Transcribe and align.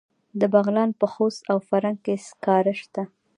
د 0.39 0.41
بغلان 0.53 0.89
په 0.99 1.05
خوست 1.13 1.41
او 1.51 1.57
فرنګ 1.67 1.97
کې 2.05 2.15
سکاره 2.27 2.73
شته. 2.81 3.03